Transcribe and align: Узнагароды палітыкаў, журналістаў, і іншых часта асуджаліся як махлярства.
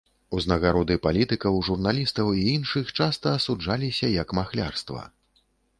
Узнагароды 0.35 0.95
палітыкаў, 1.05 1.59
журналістаў, 1.69 2.33
і 2.41 2.49
іншых 2.55 2.85
часта 2.99 3.37
асуджаліся 3.39 4.15
як 4.21 4.27
махлярства. 4.41 5.03